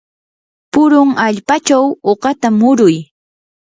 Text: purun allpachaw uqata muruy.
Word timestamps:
purun 0.73 1.09
allpachaw 1.25 1.85
uqata 2.11 2.47
muruy. 2.59 2.95